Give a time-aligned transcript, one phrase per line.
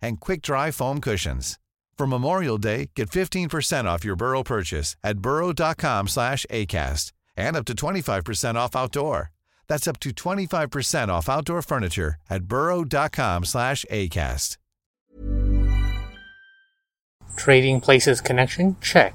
[0.00, 1.58] and quick-dry foam cushions.
[1.96, 7.64] For Memorial Day, get 15% off your Burrow purchase at burrow.com slash ACAST and up
[7.66, 9.32] to 25% off outdoor.
[9.68, 14.56] That's up to 25% off outdoor furniture at burrow.com slash ACAST.
[17.36, 18.76] Trading Places connection?
[18.80, 19.14] Check.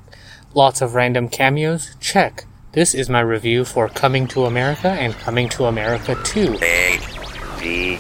[0.54, 1.96] Lots of random cameos?
[2.00, 2.46] Check.
[2.74, 6.60] This is my review for Coming to America and Coming to America 2.
[6.62, 7.00] A
[7.60, 8.00] D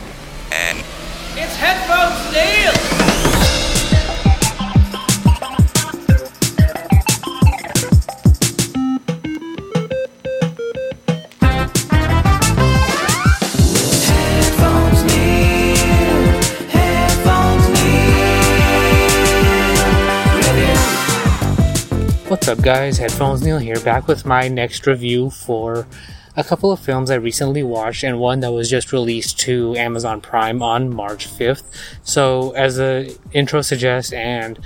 [22.61, 22.99] guys?
[22.99, 25.87] Headphones Neil here, back with my next review for
[26.35, 30.21] a couple of films I recently watched and one that was just released to Amazon
[30.21, 31.63] Prime on March 5th.
[32.03, 34.59] So, as the intro suggests, and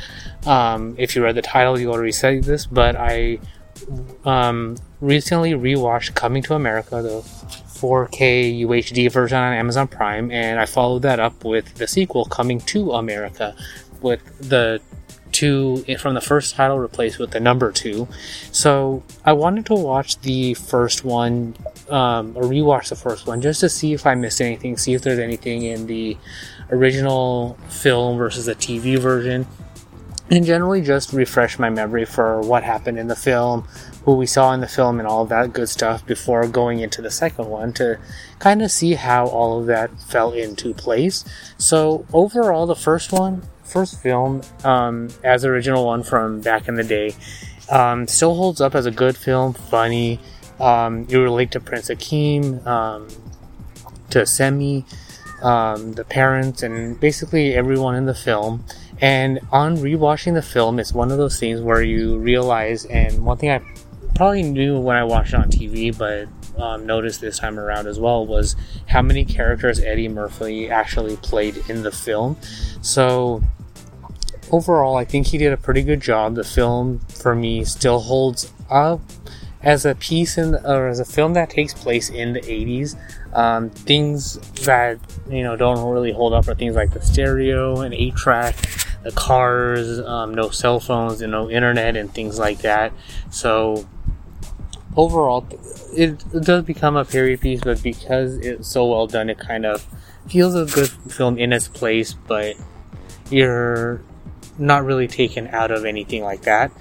[0.45, 3.39] um, if you read the title, you already said this, but I
[4.25, 10.65] um, recently rewatched Coming to America, the 4K UHD version on Amazon Prime, and I
[10.65, 13.55] followed that up with the sequel, Coming to America,
[14.01, 14.81] with the
[15.35, 18.07] two from the first title replaced with the number two.
[18.51, 21.55] So I wanted to watch the first one,
[21.89, 25.01] um, or rewatch the first one, just to see if I missed anything, see if
[25.01, 26.17] there's anything in the
[26.71, 29.45] original film versus the TV version,
[30.29, 33.67] and generally just refresh my memory for what happened in the film,
[34.05, 37.01] who we saw in the film, and all of that good stuff before going into
[37.01, 37.99] the second one to
[38.39, 41.25] kind of see how all of that fell into place.
[41.57, 46.75] So overall, the first one, first film, um, as the original one from back in
[46.75, 47.13] the day,
[47.69, 50.19] um, still holds up as a good film, funny.
[50.59, 53.07] Um, you relate to Prince Akeem, um,
[54.11, 54.85] to Semmi,
[55.43, 58.63] um, the parents, and basically everyone in the film.
[59.01, 63.37] And on rewatching the film, it's one of those things where you realize, and one
[63.37, 63.61] thing I
[64.15, 66.29] probably knew when I watched it on TV, but
[66.61, 68.55] um, noticed this time around as well, was
[68.87, 72.37] how many characters Eddie Murphy actually played in the film.
[72.81, 73.43] So
[74.51, 76.35] overall, I think he did a pretty good job.
[76.35, 79.01] The film, for me, still holds up
[79.61, 82.95] as a piece in, or as a film that takes place in the 80s.
[83.33, 84.97] Um, things that
[85.29, 88.55] you know don't really hold up are things like the stereo and 8 track,
[89.03, 92.93] the cars, um, no cell phones, and no internet, and things like that.
[93.31, 93.85] So
[94.95, 95.47] overall,
[95.93, 99.65] it, it does become a period piece, but because it's so well done, it kind
[99.65, 99.85] of
[100.29, 102.55] feels a good film in its place, but
[103.29, 104.01] you're
[104.57, 106.71] not really taken out of anything like that.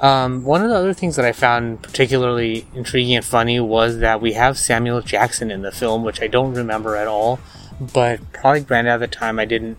[0.00, 4.20] Um, one of the other things that I found particularly intriguing and funny was that
[4.20, 7.40] we have Samuel Jackson in the film, which I don't remember at all,
[7.80, 9.78] but probably granted at the time I didn't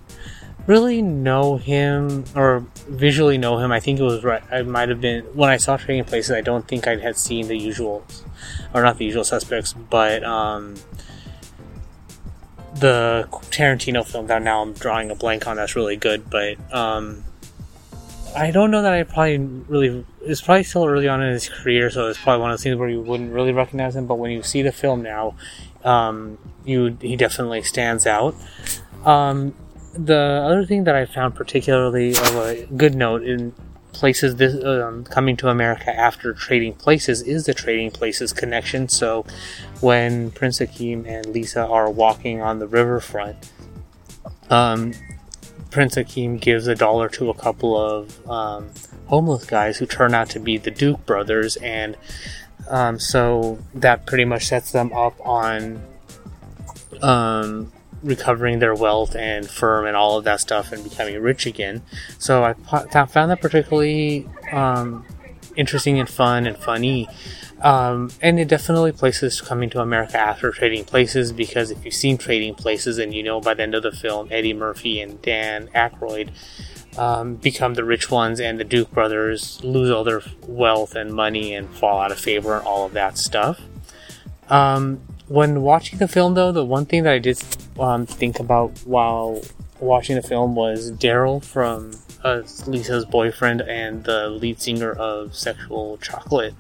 [0.68, 3.72] really know him or visually know him.
[3.72, 4.42] I think it was right.
[4.52, 6.32] I might have been when I saw Trading Places.
[6.32, 8.06] I don't think I had seen the usual,
[8.74, 10.76] or not the usual suspects, but um,
[12.76, 15.58] the Tarantino film that now I'm drawing a blank on.
[15.58, 17.24] That's really good, but um,
[18.36, 20.06] I don't know that I probably really.
[20.22, 22.78] It's probably still early on in his career, so it's probably one of those things
[22.78, 24.08] where you wouldn't really recognize him.
[24.08, 25.36] But when you see the film now,
[25.84, 28.36] um, you he definitely stands out.
[29.06, 29.56] Um,
[29.94, 33.54] the other thing that I found particularly of a good note in
[33.94, 38.90] places this um, coming to America after Trading Places is the Trading Places connection.
[38.90, 39.26] So
[39.80, 43.50] when Prince Akeem and Lisa are walking on the riverfront,
[44.50, 44.94] um,
[45.76, 48.70] Prince Akeem gives a dollar to a couple of um,
[49.08, 51.98] homeless guys who turn out to be the Duke brothers, and
[52.70, 55.84] um, so that pretty much sets them up on
[57.02, 57.74] um,
[58.04, 61.82] recovering their wealth and firm and all of that stuff and becoming rich again.
[62.20, 65.06] So I found that particularly um,
[65.58, 67.10] interesting and fun and funny.
[67.62, 72.18] Um, and it definitely places coming to America after Trading Places because if you've seen
[72.18, 75.68] Trading Places and you know by the end of the film Eddie Murphy and Dan
[75.70, 76.32] Aykroyd
[76.98, 81.54] um, become the rich ones and the Duke brothers lose all their wealth and money
[81.56, 83.62] and fall out of favor and all of that stuff.
[84.50, 87.42] Um, when watching the film, though, the one thing that I did
[87.80, 89.42] um, think about while
[89.86, 91.92] watching the film was Daryl from
[92.24, 96.56] uh, Lisa's boyfriend and the lead singer of Sexual Chocolate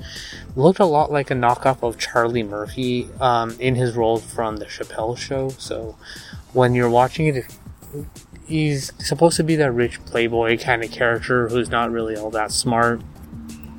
[0.56, 4.66] looked a lot like a knockoff of Charlie Murphy um, in his role from The
[4.66, 5.50] Chappelle Show.
[5.50, 5.98] So
[6.54, 7.46] when you're watching it,
[8.48, 12.52] he's supposed to be that rich playboy kind of character who's not really all that
[12.52, 13.02] smart,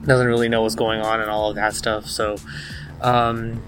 [0.05, 2.07] doesn't really know what's going on and all of that stuff.
[2.07, 2.37] So
[3.01, 3.63] um,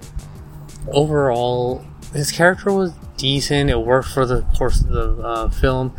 [0.93, 3.69] overall, his character was decent.
[3.69, 5.95] It worked for the course of the uh, film,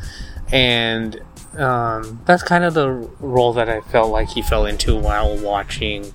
[0.51, 1.21] and
[1.57, 6.13] um, that's kind of the role that I felt like he fell into while watching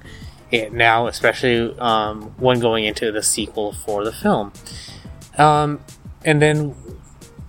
[0.50, 4.52] it now, especially um, when going into the sequel for the film.
[5.36, 5.80] Um,
[6.24, 6.74] and then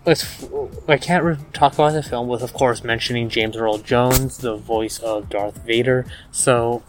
[0.05, 0.45] let's
[0.87, 4.55] I can't re- talk about the film with, of course, mentioning James Earl Jones, the
[4.55, 6.05] voice of Darth Vader.
[6.31, 6.83] So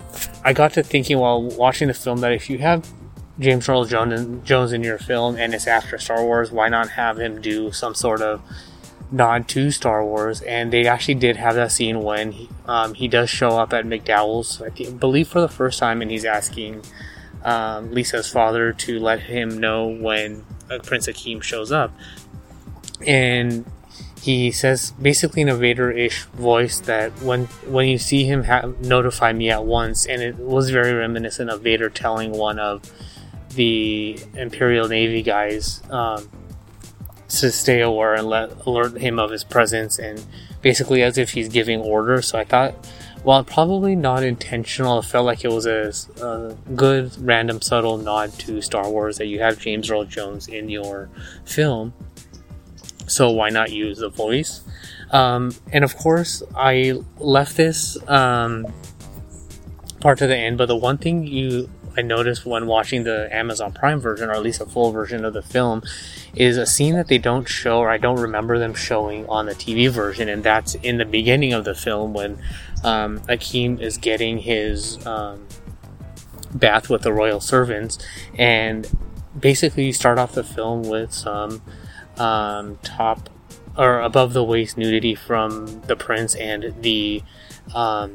[0.44, 2.90] I got to thinking while watching the film that if you have
[3.38, 7.40] James Earl Jones in your film and it's after Star Wars, why not have him
[7.40, 8.40] do some sort of
[9.10, 10.40] nod to Star Wars?
[10.42, 13.84] And they actually did have that scene when he, um, he does show up at
[13.84, 16.82] McDowell's, I believe for the first time, and he's asking
[17.44, 21.92] um, Lisa's father to let him know when uh, Prince Akeem shows up.
[23.06, 23.66] And
[24.22, 29.32] he says basically in a Vader-ish voice that when when you see him ha- notify
[29.32, 32.82] me at once, and it was very reminiscent of Vader telling one of
[33.56, 36.28] the Imperial Navy guys um,
[37.28, 40.24] to stay aware and let alert him of his presence, and
[40.62, 42.28] basically as if he's giving orders.
[42.28, 42.74] So I thought,
[43.24, 45.92] while probably not intentional, it felt like it was a,
[46.22, 50.68] a good, random, subtle nod to Star Wars that you have James Earl Jones in
[50.68, 51.08] your
[51.44, 51.92] film.
[53.08, 54.62] So why not use the voice?
[55.10, 58.66] Um, and of course, I left this um,
[60.00, 63.72] part to the end, but the one thing you I noticed when watching the Amazon
[63.72, 65.82] Prime version, or at least a full version of the film,
[66.34, 69.54] is a scene that they don't show, or I don't remember them showing on the
[69.54, 72.38] TV version, and that's in the beginning of the film when
[72.84, 75.46] um, Akeem is getting his um,
[76.54, 77.98] bath with the royal servants,
[78.36, 78.90] and
[79.38, 81.62] basically you start off the film with some
[82.18, 83.30] um, top
[83.76, 87.22] or above the waist nudity from the prince and the
[87.74, 88.14] um,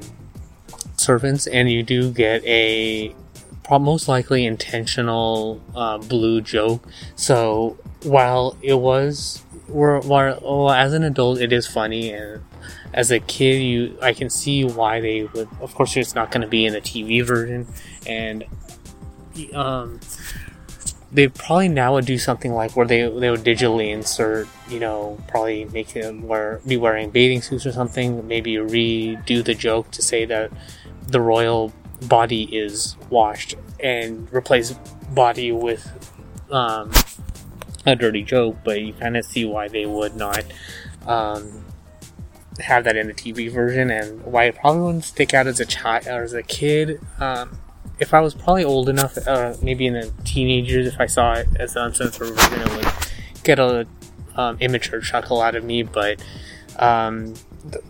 [0.98, 3.16] servants, and you do get a
[3.70, 6.88] most likely intentional uh, blue joke.
[7.16, 10.02] So while it was, while,
[10.42, 12.44] well, as an adult, it is funny, and
[12.94, 15.48] as a kid, you I can see why they would.
[15.62, 17.68] Of course, it's not going to be in the TV version,
[18.06, 18.44] and
[19.54, 20.00] um,
[21.12, 25.18] they probably now would do something like where they they would digitally insert, you know,
[25.28, 28.28] probably make him wear be wearing bathing suits or something.
[28.28, 30.52] Maybe redo the joke to say that
[31.08, 31.74] the royal
[32.08, 34.74] body is washed and replace
[35.14, 35.88] body with
[36.52, 36.92] um,
[37.86, 40.44] a dirty joke, but you kind of see why they would not
[41.08, 41.66] um,
[42.60, 45.66] have that in the TV version and why it probably wouldn't stick out as a
[45.66, 47.00] child or as a kid.
[47.20, 47.58] Um,
[48.00, 51.48] if I was probably old enough, uh, maybe in the teenagers, if I saw it
[51.60, 53.88] as the uncensored version, it would get a
[54.36, 55.84] um, immature chuckle out of me.
[55.84, 56.24] But
[56.78, 57.36] um,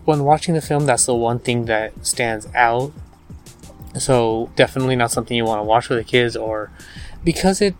[0.04, 2.92] when watching the film, that's the one thing that stands out
[3.98, 6.70] so definitely not something you want to watch with the kids or
[7.24, 7.74] because it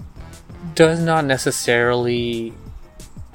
[0.75, 2.53] does not necessarily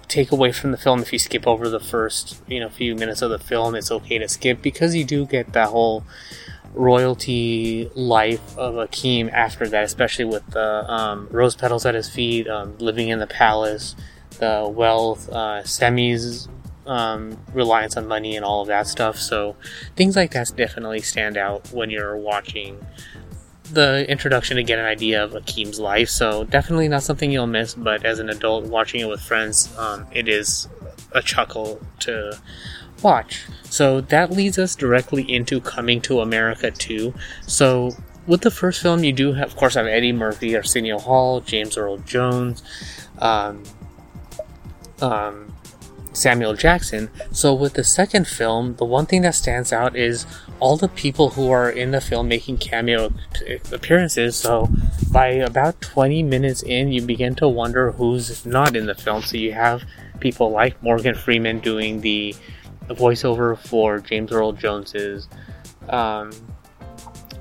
[0.07, 3.21] take away from the film if you skip over the first, you know, few minutes
[3.21, 6.03] of the film, it's okay to skip because you do get that whole
[6.73, 12.47] royalty life of Akeem after that, especially with the um, rose petals at his feet,
[12.47, 13.95] um, living in the palace,
[14.39, 16.47] the wealth, uh, Semmi's
[16.87, 19.17] um, reliance on money and all of that stuff.
[19.17, 19.55] So
[19.95, 22.83] things like that definitely stand out when you're watching
[23.71, 26.09] the introduction to get an idea of Akeem's life.
[26.09, 27.73] So definitely not something you'll miss.
[27.73, 30.67] But as an adult watching it with friends, um, it is
[31.11, 32.39] a chuckle to
[33.03, 33.45] watch.
[33.63, 37.13] So that leads us directly into Coming to America 2.
[37.45, 37.91] So
[38.25, 41.77] with the first film, you do have, of course, have Eddie Murphy, Arsenio Hall, James
[41.77, 42.63] Earl Jones,
[43.19, 43.63] um,
[45.01, 45.53] um,
[46.17, 47.09] Samuel Jackson.
[47.31, 50.25] So with the second film, the one thing that stands out is
[50.59, 53.13] all the people who are in the film making cameo
[53.71, 54.35] appearances.
[54.35, 54.69] So
[55.11, 59.21] by about 20 minutes in, you begin to wonder who's not in the film.
[59.21, 59.83] So you have
[60.19, 62.35] people like Morgan Freeman doing the
[62.89, 65.27] voiceover for James Earl Jones's
[65.89, 66.31] um,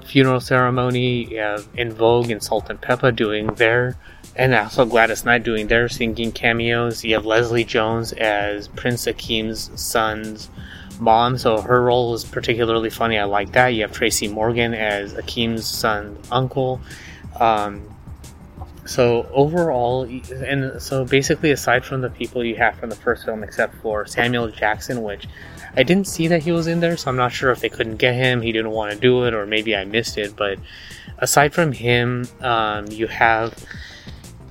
[0.05, 1.25] funeral ceremony.
[1.31, 3.97] You have En Vogue and Salt and Pepa doing their,
[4.37, 7.03] and also Gladys Knight doing their singing cameos.
[7.03, 10.51] You have Leslie Jones as Prince Akeem's son's
[11.01, 13.19] mom, so her role was particularly funny.
[13.19, 13.69] I like that.
[13.69, 16.81] You have Tracy Morgan as Akeem's son's uncle.
[17.41, 17.83] Um,
[18.85, 23.43] so overall, and so basically, aside from the people you have from the first film,
[23.43, 25.27] except for Samuel Jackson, which
[25.77, 27.97] I didn't see that he was in there, so I'm not sure if they couldn't
[27.97, 30.37] get him, he didn't want to do it, or maybe I missed it.
[30.37, 30.59] But
[31.19, 33.55] aside from him, um, you have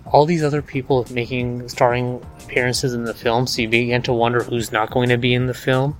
[0.06, 4.44] all these other people making starring appearances in the film, so you begin to wonder
[4.44, 5.98] who's not going to be in the film.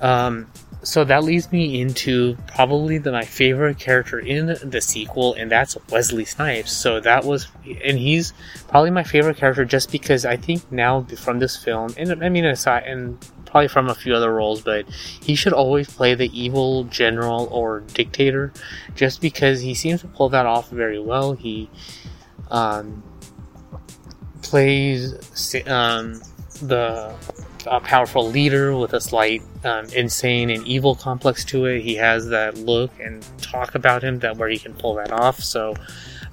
[0.00, 0.50] Um,
[0.82, 5.78] so that leads me into probably the, my favorite character in the sequel, and that's
[5.90, 6.72] Wesley Snipes.
[6.72, 8.34] So that was, and he's
[8.68, 12.44] probably my favorite character just because I think now from this film, and I mean
[12.44, 16.84] aside, and probably from a few other roles, but he should always play the evil
[16.84, 18.52] general or dictator,
[18.94, 21.32] just because he seems to pull that off very well.
[21.32, 21.70] He
[22.50, 23.02] um,
[24.54, 25.12] plays
[25.66, 26.22] um,
[26.62, 27.12] the
[27.66, 31.80] a powerful leader with a slight um, insane and evil complex to it.
[31.80, 35.40] He has that look and talk about him that where he can pull that off.
[35.40, 35.74] So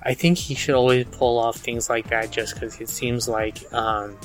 [0.04, 3.58] I think he should always pull off things like that just because it seems like
[3.74, 4.16] um,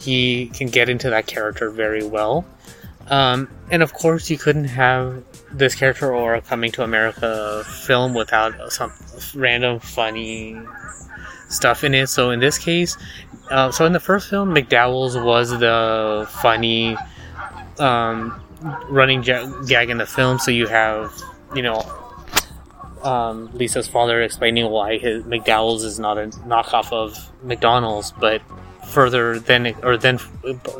[0.00, 2.44] he can get into that character very well.
[3.06, 8.12] Um, and of course, you couldn't have this character or a Coming to America film
[8.12, 8.92] without some
[9.36, 10.58] random funny
[11.48, 12.08] stuff in it.
[12.08, 12.96] So in this case,
[13.50, 16.96] uh, so in the first film, McDowell's was the funny
[17.78, 18.40] um,
[18.88, 20.38] running ja- gag in the film.
[20.38, 21.12] So you have,
[21.54, 21.80] you know,
[23.02, 28.42] um, Lisa's father explaining why his McDowell's is not a knockoff of McDonald's, but
[28.86, 30.18] further then or then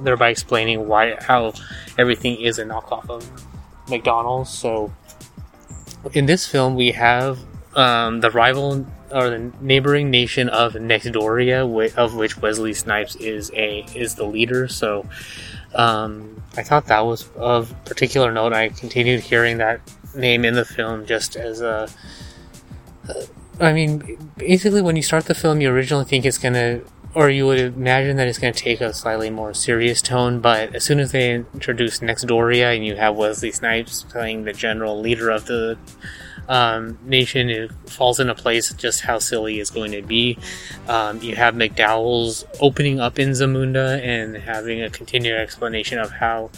[0.01, 1.53] thereby explaining why how
[1.99, 3.29] everything is a knockoff of
[3.89, 4.51] McDonald's.
[4.51, 4.93] So
[6.13, 7.39] in this film, we have
[7.75, 13.87] um, the rival or the neighboring nation of Nextdoria, of which Wesley Snipes is a
[13.95, 14.69] is the leader.
[14.69, 15.07] So
[15.75, 18.53] um, I thought that was of particular note.
[18.53, 19.81] I continued hearing that
[20.15, 21.89] name in the film just as a.
[23.61, 26.81] I mean, basically, when you start the film, you originally think it's gonna,
[27.15, 30.41] or you would imagine that it's gonna take a slightly more serious tone.
[30.41, 34.99] But as soon as they introduce Nextdoria and you have Wesley Snipes playing the general
[35.01, 35.79] leader of the
[36.49, 40.39] um, nation, it falls into place just how silly it's going to be.
[40.89, 46.51] Um, you have McDowell's opening up in Zamunda and having a continued explanation of how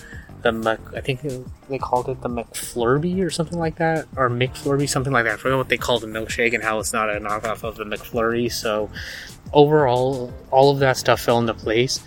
[0.42, 1.20] the Mc, I think
[1.68, 5.34] they called it the McFlurby or something like that, or McFlurby, something like that.
[5.34, 7.84] I forget what they called the milkshake and how it's not a knockoff of the
[7.84, 8.50] McFlurry.
[8.52, 8.90] So
[9.52, 12.00] overall, all of that stuff fell into place.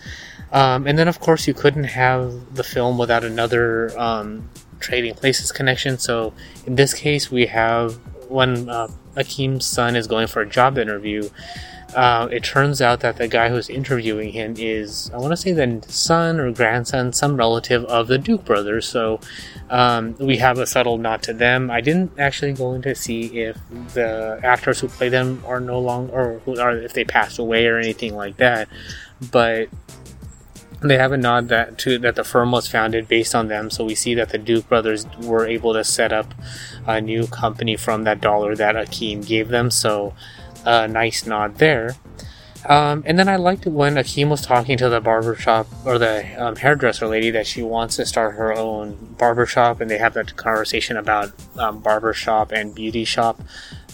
[0.53, 4.50] Um, and then, of course, you couldn't have the film without another um,
[4.81, 5.97] trading places connection.
[5.97, 6.33] So
[6.65, 7.95] in this case, we have
[8.29, 11.29] when uh, Akeem's son is going for a job interview.
[11.95, 15.51] Uh, it turns out that the guy who's interviewing him is, I want to say,
[15.51, 18.88] the son or grandson, some relative of the Duke brothers.
[18.88, 19.19] So
[19.69, 21.69] um, we have a subtle nod to them.
[21.69, 23.57] I didn't actually go in to see if
[23.93, 27.77] the actors who play them are no longer, or are if they passed away or
[27.77, 28.69] anything like that.
[29.29, 29.67] But
[30.81, 33.69] they have a nod that to that the firm was founded based on them.
[33.69, 36.33] So we see that the Duke brothers were able to set up
[36.88, 39.69] a new company from that dollar that Akeem gave them.
[39.69, 40.13] So
[40.65, 41.95] a nice nod there.
[42.67, 46.55] Um, and then I liked when Akeem was talking to the barbershop or the um,
[46.55, 50.95] hairdresser lady that she wants to start her own barbershop, and they have that conversation
[50.95, 53.41] about um, barbershop and beauty shop,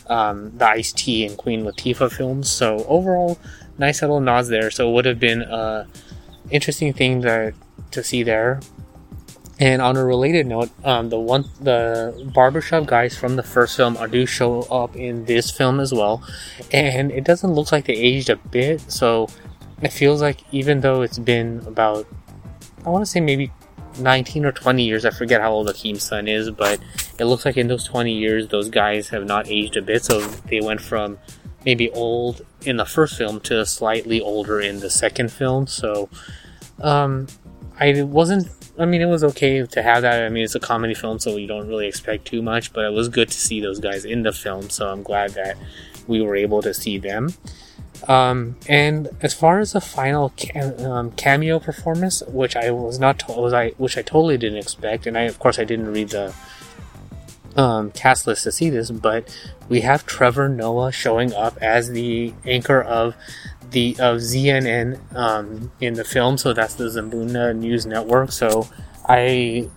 [0.08, 2.50] um, the Ice T and Queen Latifah films.
[2.52, 3.40] So overall,
[3.78, 4.70] nice little nods there.
[4.70, 5.88] So it would have been a
[6.52, 7.54] interesting thing that
[7.92, 8.60] to see there.
[9.60, 13.98] And on a related note, um, the one the barbershop guys from the first film
[14.12, 16.22] do show up in this film as well,
[16.72, 18.82] and it doesn't look like they aged a bit.
[18.92, 19.30] So
[19.82, 22.06] it feels like even though it's been about,
[22.86, 23.52] I want to say maybe
[24.00, 26.80] 19 or 20 years, I forget how old Akeem's son is, but
[27.18, 30.04] it looks like in those 20 years, those guys have not aged a bit.
[30.04, 31.18] So they went from
[31.68, 35.68] maybe old in the first film to slightly older in the second film.
[35.68, 36.08] So
[36.82, 37.28] um,
[37.78, 38.48] I wasn't.
[38.80, 40.24] I mean, it was okay to have that.
[40.24, 42.72] I mean, it's a comedy film, so you don't really expect too much.
[42.72, 45.58] But it was good to see those guys in the film, so I'm glad that
[46.08, 47.34] we were able to see them.
[48.08, 50.32] Um, and as far as the final
[50.80, 55.18] um, cameo performance, which I was not was I which I totally didn't expect, and
[55.18, 56.34] I of course I didn't read the
[57.58, 59.36] um, cast list to see this, but
[59.68, 63.16] we have Trevor Noah showing up as the anchor of
[63.72, 66.38] the of ZNN um, in the film.
[66.38, 68.32] So that's the Zamunda News Network.
[68.32, 68.70] So
[69.06, 69.70] I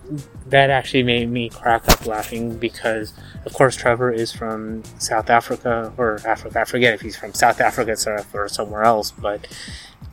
[0.47, 3.13] that actually made me crack up laughing because,
[3.45, 6.61] of course, Trevor is from South Africa or Africa.
[6.61, 7.97] I forget if he's from South Africa
[8.35, 9.47] or somewhere else, but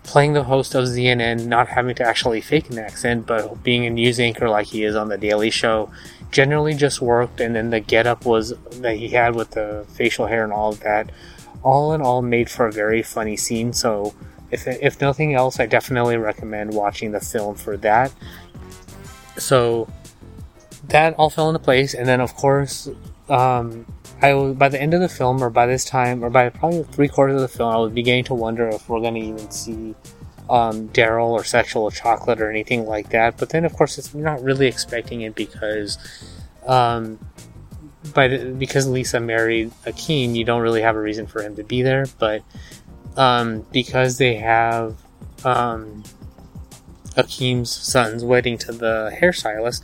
[0.03, 3.89] playing the host of ZNN, not having to actually fake an accent, but being a
[3.89, 5.91] news anchor like he is on the Daily Show,
[6.31, 7.39] generally just worked.
[7.39, 10.79] And then the getup was that he had with the facial hair and all of
[10.81, 11.11] that,
[11.63, 13.73] all in all, made for a very funny scene.
[13.73, 14.13] So.
[14.49, 18.13] If, if nothing else, I definitely recommend watching the film for that
[19.37, 19.87] so
[20.89, 22.89] that all fell into place, and then of course,
[23.29, 23.85] um,
[24.21, 27.07] I by the end of the film, or by this time, or by probably three
[27.07, 29.95] quarters of the film, I was beginning to wonder if we're going to even see
[30.49, 33.37] um, Daryl or sexual chocolate or anything like that.
[33.37, 35.97] But then, of course, it's not really expecting it because,
[36.65, 37.19] um,
[38.13, 41.63] by the, because Lisa married Akeem, you don't really have a reason for him to
[41.63, 42.05] be there.
[42.19, 42.43] But
[43.17, 44.95] um, because they have
[45.43, 46.03] um,
[47.15, 49.81] Akeem's son's wedding to the hairstylist,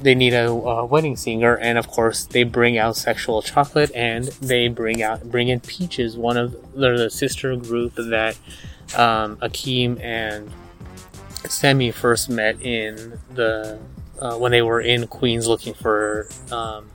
[0.00, 4.24] they need a, a, wedding singer, and of course they bring out Sexual Chocolate, and
[4.42, 8.36] they bring out bring in Peaches, one of the sister group that
[8.96, 10.50] um, Akeem and
[11.44, 13.78] Semmi first met in the
[14.20, 16.88] uh, when they were in Queens looking for um,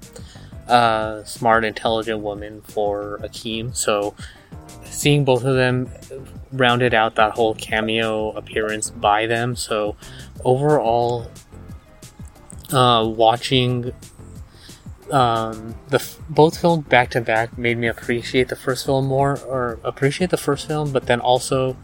[0.68, 3.76] a smart, intelligent woman for Akeem.
[3.76, 4.16] So
[4.84, 5.90] seeing both of them
[6.52, 9.56] rounded out that whole cameo appearance by them.
[9.56, 9.96] So
[10.44, 11.30] overall,
[12.72, 13.94] uh, watching
[15.12, 19.80] um, the both films back to back made me appreciate the first film more, or
[19.84, 21.78] appreciate the first film, but then also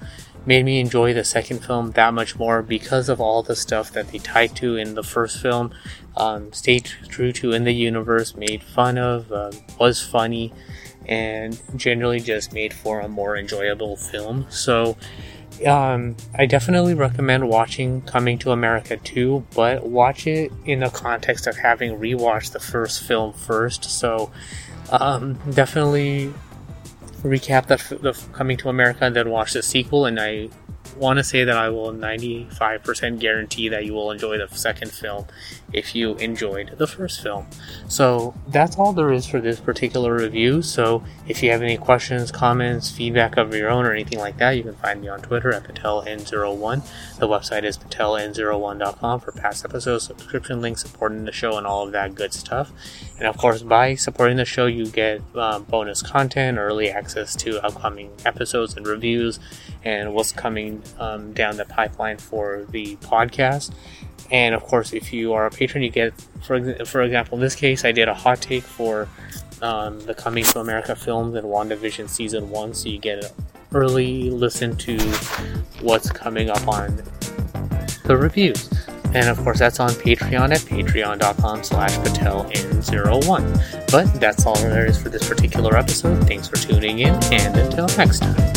[0.45, 4.07] made me enjoy the second film that much more because of all the stuff that
[4.09, 5.71] they tied to in the first film.
[6.15, 10.53] Um, stayed true to in the universe, made fun of, uh, was funny,
[11.05, 14.45] and generally just made for a more enjoyable film.
[14.49, 14.97] So,
[15.65, 21.47] um, I definitely recommend watching Coming to America 2, but watch it in the context
[21.47, 23.85] of having rewatched the first film first.
[23.85, 24.31] So,
[24.91, 26.33] um, definitely
[27.23, 30.05] recap the, the Coming to America and then watch the sequel.
[30.05, 30.49] And I
[30.97, 35.25] want to say that I will 95% guarantee that you will enjoy the second film
[35.73, 37.47] if you enjoyed the first film.
[37.87, 40.61] So that's all there is for this particular review.
[40.61, 44.51] So if you have any questions, comments, feedback of your own, or anything like that,
[44.51, 47.17] you can find me on Twitter at PatelN01.
[47.17, 51.91] The website is pateln01.com for past episodes, subscription links, supporting the show, and all of
[51.91, 52.71] that good stuff.
[53.17, 57.63] And of course, by supporting the show, you get um, bonus content, early access to
[57.65, 59.39] upcoming episodes and reviews,
[59.83, 63.73] and what's coming um, down the pipeline for the podcast.
[64.31, 67.55] And of course, if you are a patron, you get, for for example, in this
[67.55, 69.07] case, I did a hot take for
[69.61, 73.31] um, the Coming to America films and WandaVision season one, so you get an
[73.73, 74.97] early listen to
[75.81, 76.95] what's coming up on
[78.03, 78.69] the reviews.
[79.13, 83.91] And of course, that's on Patreon at patreon.com slash pateln01.
[83.91, 86.27] But that's all there is for this particular episode.
[86.27, 88.56] Thanks for tuning in, and until next time.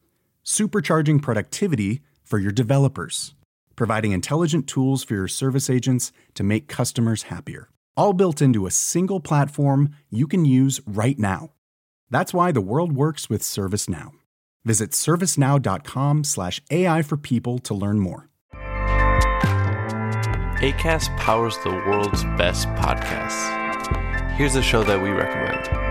[0.45, 3.33] supercharging productivity for your developers,
[3.75, 7.69] providing intelligent tools for your service agents to make customers happier.
[7.97, 11.51] All built into a single platform you can use right now.
[12.09, 14.11] That's why the world works with ServiceNow.
[14.63, 18.29] Visit servicenow.com slash AI for people to learn more.
[20.61, 23.57] ACAST powers the world's best podcasts.
[24.33, 25.90] Here's a show that we recommend.